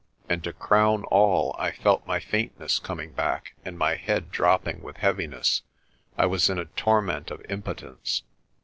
And 0.27 0.43
to 0.45 0.51
crown 0.53 1.03
all 1.11 1.55
I 1.59 1.69
felt 1.69 2.07
my 2.07 2.19
faintness 2.19 2.79
coming 2.79 3.11
back, 3.11 3.53
and 3.63 3.77
my 3.77 3.93
head 3.97 4.31
dropping 4.31 4.81
with 4.81 4.97
heaviness. 4.97 5.61
I 6.17 6.25
was 6.25 6.49
in 6.49 6.57
a 6.57 6.65
torment 6.65 7.29
of 7.29 7.45
impotence. 7.47 8.23